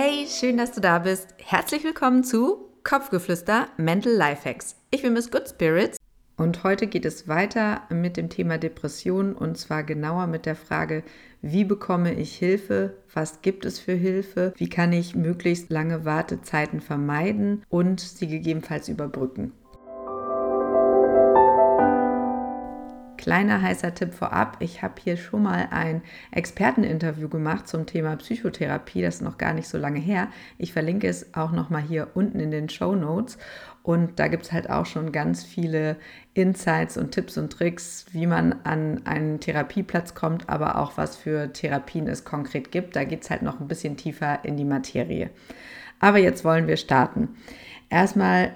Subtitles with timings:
[0.00, 1.34] Hey, schön, dass du da bist.
[1.38, 4.76] Herzlich willkommen zu Kopfgeflüster Mental Lifehacks.
[4.92, 5.96] Ich bin Miss Good Spirits
[6.36, 11.02] und heute geht es weiter mit dem Thema Depression und zwar genauer mit der Frage,
[11.42, 16.80] wie bekomme ich Hilfe, was gibt es für Hilfe, wie kann ich möglichst lange Wartezeiten
[16.80, 19.50] vermeiden und sie gegebenenfalls überbrücken.
[23.28, 26.00] Kleiner heißer Tipp vorab, ich habe hier schon mal ein
[26.30, 30.28] Experteninterview gemacht zum Thema Psychotherapie, das ist noch gar nicht so lange her.
[30.56, 33.36] Ich verlinke es auch noch mal hier unten in den Show Notes
[33.82, 35.96] und da gibt es halt auch schon ganz viele
[36.32, 41.52] Insights und Tipps und Tricks, wie man an einen Therapieplatz kommt, aber auch was für
[41.52, 42.96] Therapien es konkret gibt.
[42.96, 45.28] Da geht es halt noch ein bisschen tiefer in die Materie.
[46.00, 47.36] Aber jetzt wollen wir starten.
[47.90, 48.52] Erstmal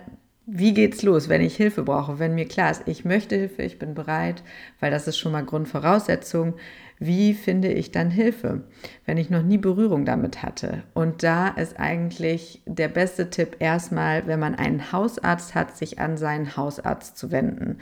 [0.46, 3.78] wie geht's los, wenn ich Hilfe brauche, wenn mir klar ist, ich möchte Hilfe, ich
[3.78, 4.42] bin bereit,
[4.80, 6.54] weil das ist schon mal Grundvoraussetzung.
[6.98, 8.62] Wie finde ich dann Hilfe,
[9.06, 10.84] wenn ich noch nie Berührung damit hatte?
[10.94, 16.16] Und da ist eigentlich der beste Tipp erstmal, wenn man einen Hausarzt hat, sich an
[16.16, 17.78] seinen Hausarzt zu wenden.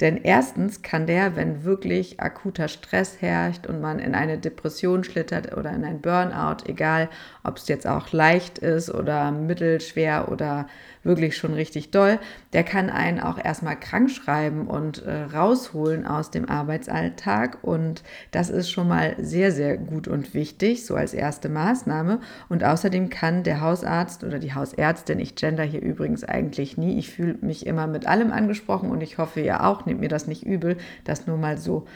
[0.00, 5.56] Denn erstens kann der, wenn wirklich akuter Stress herrscht und man in eine Depression schlittert
[5.56, 7.08] oder in ein Burnout, egal
[7.44, 10.66] ob es jetzt auch leicht ist oder mittelschwer oder
[11.04, 12.18] wirklich schon richtig doll,
[12.52, 17.58] der kann einen auch erstmal krank schreiben und äh, rausholen aus dem Arbeitsalltag.
[17.62, 22.20] Und das ist schon mal sehr, sehr gut und wichtig, so als erste Maßnahme.
[22.48, 27.10] Und außerdem kann der Hausarzt oder die Hausärztin, ich gender hier übrigens eigentlich nie, ich
[27.10, 30.44] fühle mich immer mit allem angesprochen und ich hoffe ihr auch, nehmt mir das nicht
[30.44, 31.86] übel, das nur mal so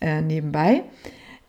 [0.00, 0.84] äh, nebenbei.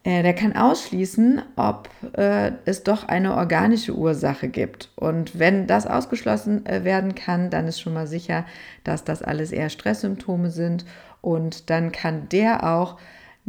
[0.03, 4.89] Äh, der kann ausschließen, ob äh, es doch eine organische Ursache gibt.
[4.95, 8.45] Und wenn das ausgeschlossen äh, werden kann, dann ist schon mal sicher,
[8.83, 10.86] dass das alles eher Stresssymptome sind.
[11.22, 12.97] Und dann kann der auch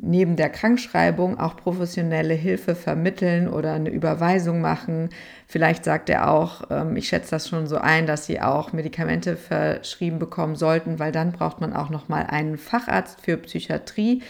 [0.02, 5.10] neben der Krankschreibung auch professionelle Hilfe vermitteln oder eine Überweisung machen.
[5.46, 9.36] Vielleicht sagt er auch, ähm, ich schätze das schon so ein, dass sie auch Medikamente
[9.36, 14.22] verschrieben bekommen sollten, weil dann braucht man auch noch mal einen Facharzt für Psychiatrie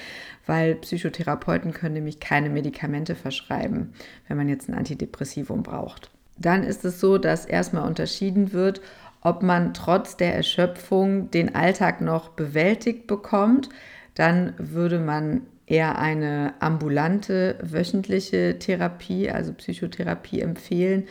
[0.50, 3.92] weil Psychotherapeuten können nämlich keine Medikamente verschreiben,
[4.26, 6.10] wenn man jetzt ein Antidepressivum braucht.
[6.38, 8.80] Dann ist es so, dass erstmal unterschieden wird,
[9.20, 13.68] ob man trotz der Erschöpfung den Alltag noch bewältigt bekommt.
[14.16, 21.04] Dann würde man eher eine ambulante wöchentliche Therapie, also Psychotherapie empfehlen.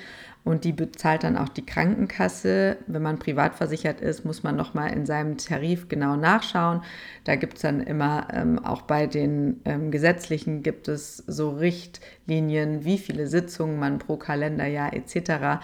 [0.44, 2.78] Und die bezahlt dann auch die Krankenkasse.
[2.88, 6.82] Wenn man privat versichert ist, muss man nochmal in seinem Tarif genau nachschauen.
[7.26, 12.86] Da gibt es dann immer, ähm, auch bei den ähm, gesetzlichen, gibt es so Richtlinien,
[12.86, 15.62] wie viele Sitzungen man pro Kalenderjahr etc.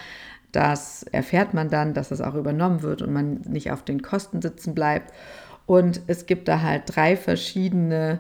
[0.51, 4.41] Das erfährt man dann, dass das auch übernommen wird und man nicht auf den Kosten
[4.41, 5.13] sitzen bleibt.
[5.65, 8.19] Und es gibt da halt drei verschiedene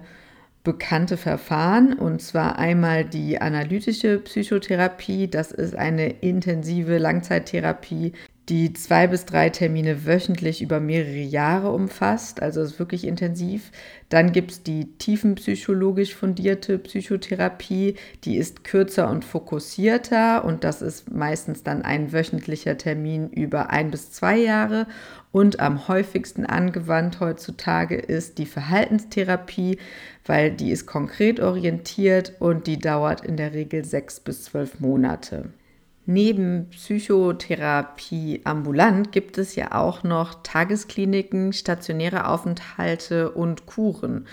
[0.65, 5.29] bekannte Verfahren, und zwar einmal die analytische Psychotherapie.
[5.29, 8.11] Das ist eine intensive Langzeittherapie,
[8.49, 13.71] die zwei bis drei Termine wöchentlich über mehrere Jahre umfasst, also ist wirklich intensiv.
[14.09, 21.11] Dann gibt es die tiefenpsychologisch fundierte Psychotherapie, die ist kürzer und fokussierter und das ist
[21.11, 24.87] meistens dann ein wöchentlicher Termin über ein bis zwei Jahre.
[25.35, 29.79] Und am häufigsten angewandt heutzutage ist die Verhaltenstherapie,
[30.25, 35.49] weil die ist konkret orientiert und die dauert in der Regel sechs bis zwölf Monate.
[36.05, 44.27] Neben Psychotherapie ambulant gibt es ja auch noch Tageskliniken, stationäre Aufenthalte und Kuren.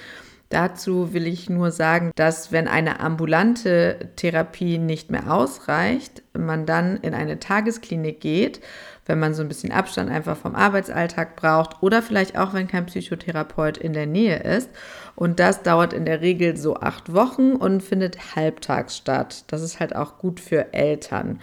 [0.50, 6.98] Dazu will ich nur sagen, dass wenn eine ambulante Therapie nicht mehr ausreicht, man dann
[6.98, 8.60] in eine Tagesklinik geht,
[9.06, 12.86] wenn man so ein bisschen Abstand einfach vom Arbeitsalltag braucht oder vielleicht auch, wenn kein
[12.86, 14.70] Psychotherapeut in der Nähe ist.
[15.16, 19.44] Und das dauert in der Regel so acht Wochen und findet halbtags statt.
[19.48, 21.40] Das ist halt auch gut für Eltern.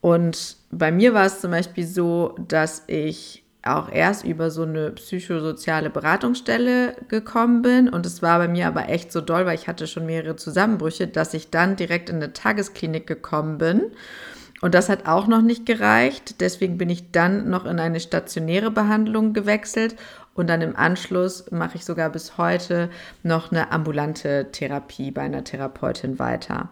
[0.00, 4.90] Und bei mir war es zum Beispiel so, dass ich auch erst über so eine
[4.90, 7.88] psychosoziale Beratungsstelle gekommen bin.
[7.88, 11.06] Und es war bei mir aber echt so doll, weil ich hatte schon mehrere Zusammenbrüche,
[11.06, 13.82] dass ich dann direkt in eine Tagesklinik gekommen bin.
[14.62, 16.40] Und das hat auch noch nicht gereicht.
[16.40, 19.96] Deswegen bin ich dann noch in eine stationäre Behandlung gewechselt.
[20.34, 22.88] Und dann im Anschluss mache ich sogar bis heute
[23.22, 26.70] noch eine ambulante Therapie bei einer Therapeutin weiter.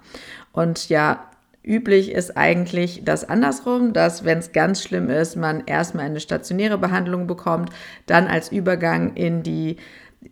[0.52, 1.26] Und ja,
[1.62, 6.78] Üblich ist eigentlich das andersrum, dass wenn es ganz schlimm ist, man erstmal eine stationäre
[6.78, 7.68] Behandlung bekommt,
[8.06, 9.76] dann als Übergang in die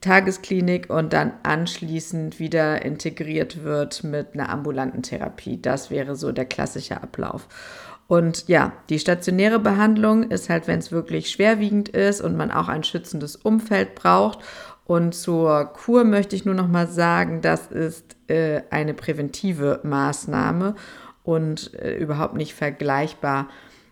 [0.00, 5.60] Tagesklinik und dann anschließend wieder integriert wird mit einer ambulanten Therapie.
[5.60, 7.48] Das wäre so der klassische Ablauf.
[8.06, 12.68] Und ja, die stationäre Behandlung ist halt, wenn es wirklich schwerwiegend ist und man auch
[12.68, 14.40] ein schützendes Umfeld braucht.
[14.84, 20.74] Und zur Kur möchte ich nur noch mal sagen, das ist äh, eine präventive Maßnahme
[21.22, 23.48] und äh, überhaupt nicht vergleichbar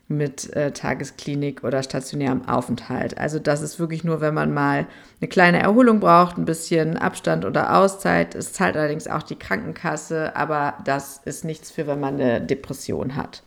[0.08, 3.18] mit äh, Tagesklinik oder stationärem Aufenthalt.
[3.18, 4.86] Also das ist wirklich nur, wenn man mal
[5.20, 8.34] eine kleine Erholung braucht, ein bisschen Abstand oder Auszeit.
[8.34, 13.16] Es zahlt allerdings auch die Krankenkasse, aber das ist nichts für, wenn man eine Depression
[13.16, 13.42] hat.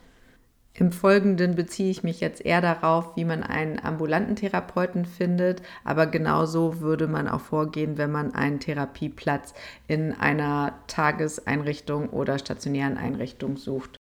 [0.74, 6.08] Im Folgenden beziehe ich mich jetzt eher darauf, wie man einen ambulanten Therapeuten findet, aber
[6.08, 9.54] genauso würde man auch vorgehen, wenn man einen Therapieplatz
[9.88, 13.99] in einer Tageseinrichtung oder stationären Einrichtung sucht.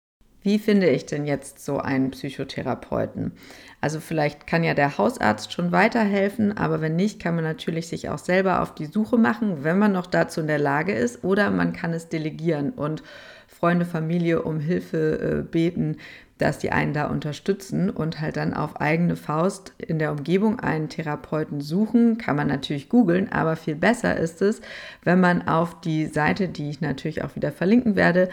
[0.47, 3.33] Wie finde ich denn jetzt so einen Psychotherapeuten?
[3.81, 8.07] Also vielleicht kann ja der Hausarzt schon weiterhelfen, aber wenn nicht, kann man natürlich sich
[8.07, 11.51] auch selber auf die Suche machen, wenn man noch dazu in der Lage ist, oder
[11.51, 13.03] man kann es delegieren und
[13.49, 15.97] Freunde, Familie um Hilfe äh, beten,
[16.37, 20.87] dass die einen da unterstützen und halt dann auf eigene Faust in der Umgebung einen
[20.87, 22.17] Therapeuten suchen.
[22.17, 24.61] Kann man natürlich googeln, aber viel besser ist es,
[25.03, 28.29] wenn man auf die Seite, die ich natürlich auch wieder verlinken werde,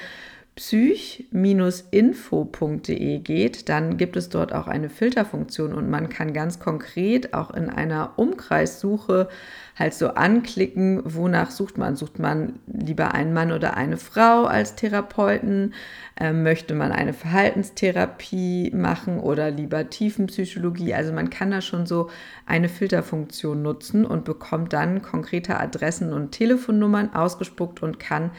[0.57, 7.51] psych-info.de geht, dann gibt es dort auch eine Filterfunktion und man kann ganz konkret auch
[7.51, 9.29] in einer Umkreissuche
[9.77, 11.97] halt so anklicken, wonach sucht man.
[11.97, 15.75] Sucht man lieber einen Mann oder eine Frau als Therapeuten?
[16.19, 20.95] Ähm, möchte man eine Verhaltenstherapie machen oder lieber Tiefenpsychologie?
[20.95, 22.09] Also man kann da schon so
[22.47, 28.31] eine Filterfunktion nutzen und bekommt dann konkrete Adressen und Telefonnummern ausgespuckt und kann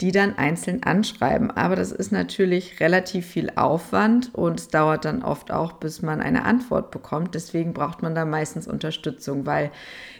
[0.00, 1.50] die dann einzeln anschreiben.
[1.50, 6.20] Aber das ist natürlich relativ viel Aufwand und es dauert dann oft auch, bis man
[6.20, 7.34] eine Antwort bekommt.
[7.34, 9.72] Deswegen braucht man da meistens Unterstützung, weil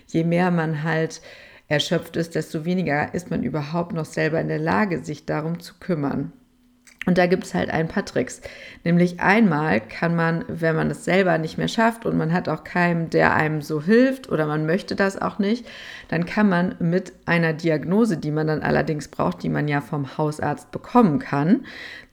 [0.08, 1.20] je mehr man halt
[1.68, 5.74] erschöpft ist, desto weniger ist man überhaupt noch selber in der Lage, sich darum zu
[5.78, 6.32] kümmern.
[7.06, 8.42] Und da gibt es halt ein paar Tricks.
[8.84, 12.64] Nämlich einmal kann man, wenn man es selber nicht mehr schafft und man hat auch
[12.64, 15.66] keinen, der einem so hilft oder man möchte das auch nicht,
[16.08, 20.18] dann kann man mit einer Diagnose, die man dann allerdings braucht, die man ja vom
[20.18, 21.64] Hausarzt bekommen kann,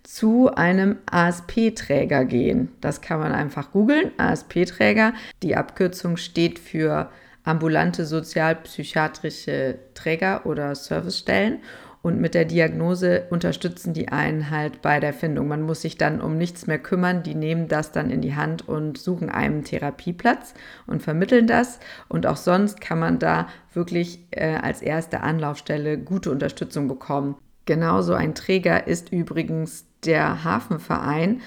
[0.04, 2.72] zu einem ASP-Träger gehen.
[2.80, 5.14] Das kann man einfach googeln, ASP-Träger.
[5.44, 7.10] Die Abkürzung steht für
[7.46, 11.60] ambulante sozialpsychiatrische Träger oder Servicestellen.
[12.02, 15.48] Und mit der Diagnose unterstützen die einen halt bei der Findung.
[15.48, 17.24] Man muss sich dann um nichts mehr kümmern.
[17.24, 20.54] Die nehmen das dann in die Hand und suchen einen Therapieplatz
[20.86, 21.80] und vermitteln das.
[22.08, 27.38] Und auch sonst kann man da wirklich äh, als erste Anlaufstelle gute Unterstützung bekommen.
[27.66, 31.42] Genauso ein Träger ist übrigens der Hafenverein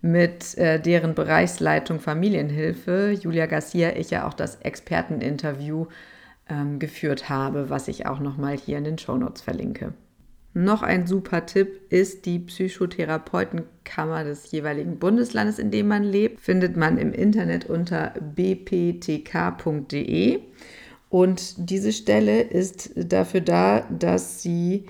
[0.00, 5.86] mit äh, deren Bereichsleitung Familienhilfe, Julia Garcia, ich ja auch das Experteninterview
[6.48, 9.94] ähm, geführt habe, was ich auch nochmal hier in den Shownotes verlinke.
[10.54, 16.40] Noch ein super Tipp ist die Psychotherapeutenkammer des jeweiligen Bundeslandes, in dem man lebt.
[16.40, 19.20] Findet man im Internet unter bptk.de.
[21.10, 24.86] Und diese Stelle ist dafür da, dass sie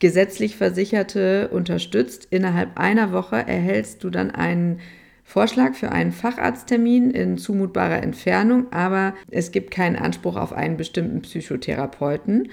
[0.00, 2.26] gesetzlich Versicherte unterstützt.
[2.30, 4.80] Innerhalb einer Woche erhältst du dann einen
[5.22, 11.22] Vorschlag für einen Facharzttermin in zumutbarer Entfernung, aber es gibt keinen Anspruch auf einen bestimmten
[11.22, 12.48] Psychotherapeuten.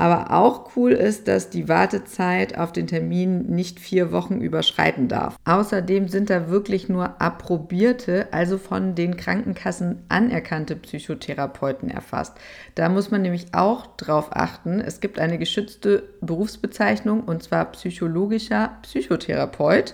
[0.00, 5.36] Aber auch cool ist, dass die Wartezeit auf den Termin nicht vier Wochen überschreiten darf.
[5.44, 12.32] Außerdem sind da wirklich nur approbierte, also von den Krankenkassen anerkannte Psychotherapeuten erfasst.
[12.76, 14.80] Da muss man nämlich auch drauf achten.
[14.80, 19.92] Es gibt eine geschützte Berufsbezeichnung und zwar psychologischer Psychotherapeut.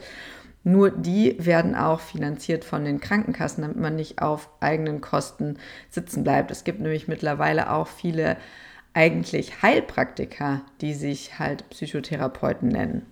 [0.63, 5.57] Nur die werden auch finanziert von den Krankenkassen, damit man nicht auf eigenen Kosten
[5.91, 6.53] sitzen bleibt.
[6.53, 8.37] Es gibt nämlich mittlerweile auch viele
[8.97, 13.03] eigentlich Heilpraktiker, die sich halt Psychotherapeuten nennen.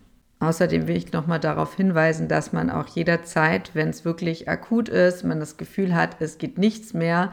[0.41, 5.25] Außerdem will ich nochmal darauf hinweisen, dass man auch jederzeit, wenn es wirklich akut ist,
[5.25, 7.33] man das Gefühl hat, es geht nichts mehr,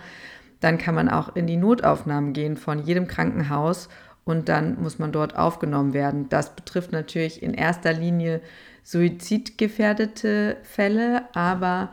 [0.59, 3.89] dann kann man auch in die Notaufnahmen gehen von jedem Krankenhaus
[4.25, 6.29] und dann muss man dort aufgenommen werden.
[6.29, 8.41] Das betrifft natürlich in erster Linie
[8.83, 11.91] suizidgefährdete Fälle, aber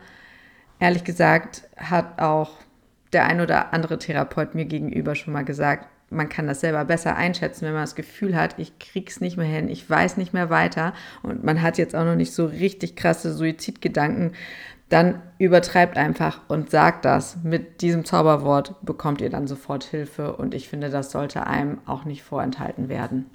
[0.79, 2.57] ehrlich gesagt hat auch
[3.13, 7.15] der ein oder andere Therapeut mir gegenüber schon mal gesagt, man kann das selber besser
[7.15, 10.49] einschätzen, wenn man das Gefühl hat, ich krieg's nicht mehr hin, ich weiß nicht mehr
[10.49, 14.33] weiter und man hat jetzt auch noch nicht so richtig krasse Suizidgedanken,
[14.89, 17.37] dann übertreibt einfach und sagt das.
[17.43, 22.05] Mit diesem Zauberwort bekommt ihr dann sofort Hilfe und ich finde, das sollte einem auch
[22.05, 23.27] nicht vorenthalten werden.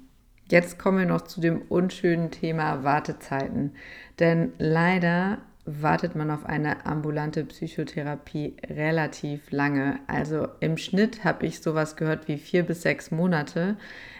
[0.49, 3.71] Jetzt kommen wir noch zu dem unschönen Thema Wartezeiten.
[4.19, 9.99] Denn leider wartet man auf eine ambulante Psychotherapie relativ lange.
[10.07, 13.75] Also im Schnitt habe ich sowas gehört wie vier bis sechs Monate.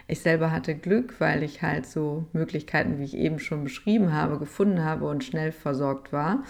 [0.08, 4.38] Ich selber hatte Glück, weil ich halt so Möglichkeiten, wie ich eben schon beschrieben habe,
[4.38, 6.42] gefunden habe und schnell versorgt war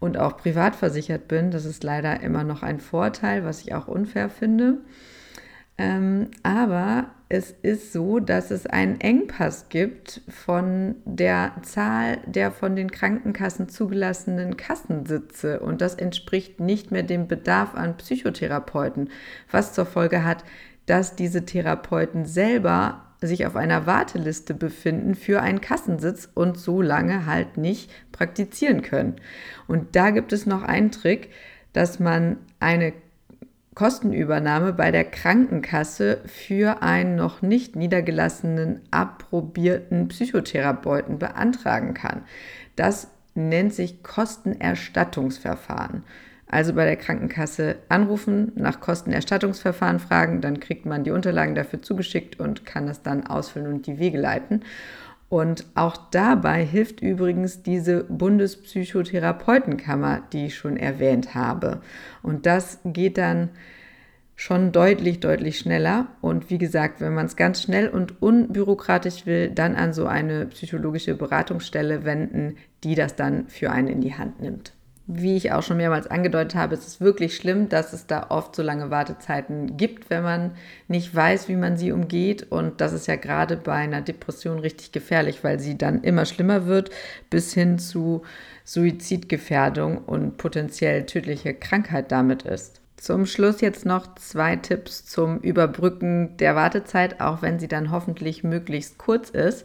[0.00, 1.50] und auch privat versichert bin.
[1.50, 4.78] Das ist leider immer noch ein Vorteil, was ich auch unfair finde.
[5.78, 12.76] Ähm, aber es ist so, dass es einen Engpass gibt von der Zahl der von
[12.76, 19.10] den Krankenkassen zugelassenen Kassensitze und das entspricht nicht mehr dem Bedarf an Psychotherapeuten,
[19.50, 20.44] was zur Folge hat,
[20.86, 27.26] dass diese Therapeuten selber sich auf einer Warteliste befinden für einen Kassensitz und so lange
[27.26, 29.16] halt nicht praktizieren können.
[29.66, 31.30] Und da gibt es noch einen Trick,
[31.72, 32.92] dass man eine
[33.76, 42.22] Kostenübernahme bei der Krankenkasse für einen noch nicht niedergelassenen, approbierten Psychotherapeuten beantragen kann.
[42.74, 46.04] Das nennt sich Kostenerstattungsverfahren.
[46.48, 52.40] Also bei der Krankenkasse anrufen, nach Kostenerstattungsverfahren fragen, dann kriegt man die Unterlagen dafür zugeschickt
[52.40, 54.62] und kann das dann ausfüllen und die Wege leiten.
[55.28, 61.80] Und auch dabei hilft übrigens diese Bundespsychotherapeutenkammer, die ich schon erwähnt habe.
[62.22, 63.50] Und das geht dann
[64.36, 66.06] schon deutlich, deutlich schneller.
[66.20, 70.46] Und wie gesagt, wenn man es ganz schnell und unbürokratisch will, dann an so eine
[70.46, 74.75] psychologische Beratungsstelle wenden, die das dann für einen in die Hand nimmt
[75.08, 78.56] wie ich auch schon mehrmals angedeutet habe, ist es wirklich schlimm, dass es da oft
[78.56, 80.52] so lange Wartezeiten gibt, wenn man
[80.88, 82.50] nicht weiß, wie man sie umgeht.
[82.50, 86.66] Und das ist ja gerade bei einer Depression richtig gefährlich, weil sie dann immer schlimmer
[86.66, 86.90] wird,
[87.30, 88.22] bis hin zu
[88.64, 92.80] Suizidgefährdung und potenziell tödliche Krankheit damit ist.
[92.96, 98.42] Zum Schluss jetzt noch zwei Tipps zum Überbrücken der Wartezeit, auch wenn sie dann hoffentlich
[98.42, 99.64] möglichst kurz ist.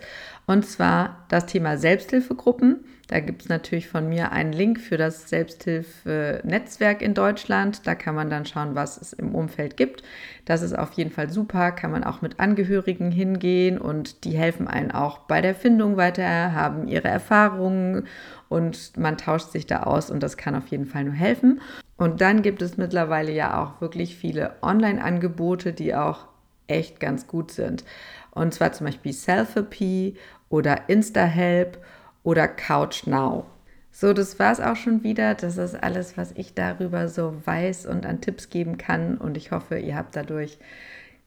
[0.52, 2.84] Und zwar das Thema Selbsthilfegruppen.
[3.08, 7.88] Da gibt es natürlich von mir einen Link für das Selbsthilfenetzwerk in Deutschland.
[7.88, 10.04] Da kann man dann schauen, was es im Umfeld gibt.
[10.44, 11.72] Das ist auf jeden Fall super.
[11.72, 16.52] Kann man auch mit Angehörigen hingehen und die helfen einen auch bei der Findung weiter,
[16.52, 18.08] haben ihre Erfahrungen
[18.50, 21.62] und man tauscht sich da aus und das kann auf jeden Fall nur helfen.
[21.96, 26.28] Und dann gibt es mittlerweile ja auch wirklich viele Online-Angebote, die auch
[26.68, 27.84] echt ganz gut sind.
[28.32, 30.16] Und zwar zum Beispiel Selfie
[30.50, 31.78] oder InstaHelp
[32.24, 33.46] oder Couch Now.
[33.92, 35.36] So, das war es auch schon wieder.
[35.36, 39.18] Das ist alles, was ich darüber so weiß und an Tipps geben kann.
[39.18, 40.58] Und ich hoffe, ihr habt dadurch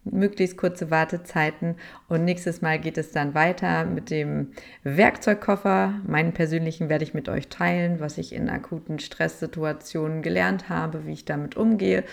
[0.05, 1.77] möglichst kurze Wartezeiten.
[2.09, 5.95] Und nächstes Mal geht es dann weiter mit dem Werkzeugkoffer.
[6.07, 11.13] Meinen persönlichen werde ich mit euch teilen, was ich in akuten Stresssituationen gelernt habe, wie
[11.13, 12.05] ich damit umgehe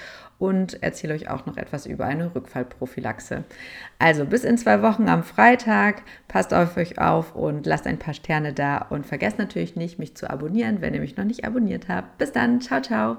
[0.42, 3.44] und erzähle euch auch noch etwas über eine Rückfallprophylaxe.
[4.00, 6.02] Also bis in zwei Wochen am Freitag.
[6.28, 10.16] Passt auf euch auf und lasst ein paar Sterne da und vergesst natürlich nicht, mich
[10.16, 12.18] zu abonnieren, wenn ihr mich noch nicht abonniert habt.
[12.18, 12.60] Bis dann.
[12.60, 13.18] Ciao, ciao.